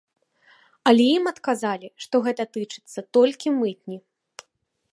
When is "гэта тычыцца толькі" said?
2.29-3.55